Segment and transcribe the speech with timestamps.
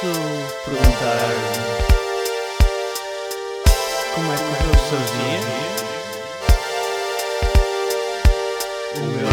[0.00, 0.12] posso
[0.64, 1.34] perguntar
[4.14, 5.40] como é que correu o seu dia?
[8.96, 9.27] O meu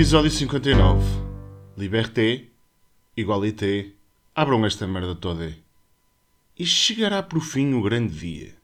[0.00, 1.04] Episódio 59.
[1.76, 2.46] Liberté,
[3.14, 3.88] igualité,
[4.34, 5.54] abram esta merda toda.
[6.58, 8.54] E chegará por fim o grande dia.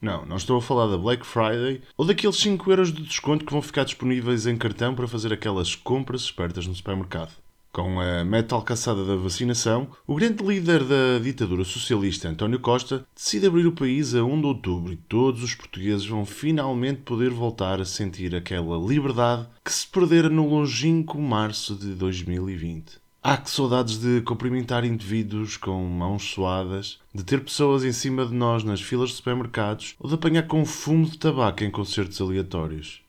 [0.00, 3.52] Não, não estou a falar da Black Friday ou daqueles 5 euros de desconto que
[3.52, 7.32] vão ficar disponíveis em cartão para fazer aquelas compras espertas no supermercado.
[7.76, 13.46] Com a meta alcançada da vacinação, o grande líder da ditadura socialista, António Costa, decide
[13.46, 17.78] abrir o país a 1 de outubro e todos os portugueses vão finalmente poder voltar
[17.78, 22.98] a sentir aquela liberdade que se perdera no longínquo março de 2020.
[23.22, 28.32] Ah, que saudades de cumprimentar indivíduos com mãos suadas, de ter pessoas em cima de
[28.32, 33.04] nós nas filas de supermercados ou de apanhar com fumo de tabaco em concertos aleatórios.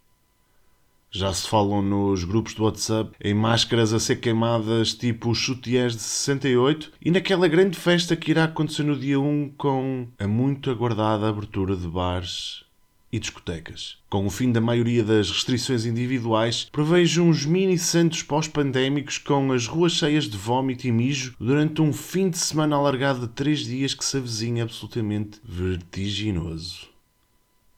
[1.18, 5.96] Já se falam nos grupos do WhatsApp em máscaras a ser queimadas tipo os chutiés
[5.96, 10.70] de 68 e naquela grande festa que irá acontecer no dia 1 com a muito
[10.70, 12.64] aguardada abertura de bares
[13.12, 13.98] e discotecas.
[14.12, 19.66] Com o fim da maioria das restrições individuais, prevejo uns mini santos pós-pandémicos com as
[19.66, 23.95] ruas cheias de vómito e mijo durante um fim de semana alargado de três dias
[23.95, 26.90] que se avizinha absolutamente vertiginoso.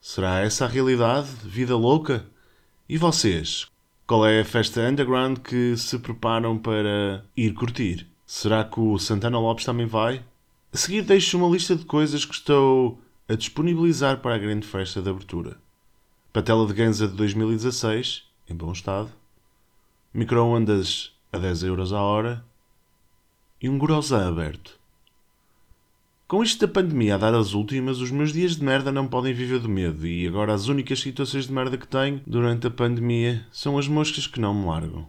[0.02, 1.30] Será essa a realidade?
[1.46, 2.28] Vida louca?
[2.92, 3.68] E vocês?
[4.08, 8.08] Qual é a festa underground que se preparam para ir curtir?
[8.26, 10.26] Será que o Santana Lopes também vai?
[10.74, 15.04] A seguir deixo uma lista de coisas que estou a disponibilizar para a grande festa
[15.04, 15.56] de abertura.
[16.34, 19.12] Patela de ganza de 2016, em bom estado.
[20.12, 22.44] Microondas a 10 euros a hora.
[23.62, 24.79] E um grosan aberto.
[26.30, 29.34] Com isto da pandemia a dar as últimas, os meus dias de merda não podem
[29.34, 33.44] viver do medo e agora as únicas situações de merda que tenho durante a pandemia
[33.52, 35.08] são as moscas que não me largam.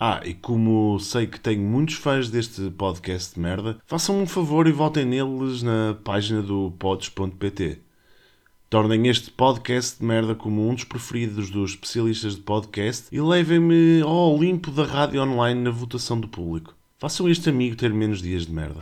[0.00, 4.66] Ah, e como sei que tenho muitos fãs deste podcast de merda, façam-me um favor
[4.66, 7.80] e votem neles na página do pods.pt.
[8.70, 14.00] Tornem este podcast de merda como um dos preferidos dos especialistas de podcast e levem-me
[14.00, 16.74] ao Olimpo da rádio online na votação do público.
[16.98, 18.80] Façam este amigo ter menos dias de merda.